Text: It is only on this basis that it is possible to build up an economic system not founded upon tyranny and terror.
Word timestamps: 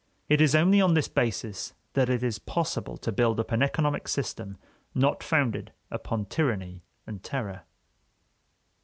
It 0.29 0.41
is 0.41 0.55
only 0.55 0.81
on 0.81 0.95
this 0.95 1.07
basis 1.07 1.75
that 1.93 2.09
it 2.09 2.23
is 2.23 2.39
possible 2.39 2.97
to 2.97 3.11
build 3.11 3.39
up 3.39 3.51
an 3.51 3.61
economic 3.61 4.07
system 4.07 4.57
not 4.95 5.21
founded 5.21 5.73
upon 5.91 6.25
tyranny 6.25 6.81
and 7.05 7.21
terror. 7.21 7.65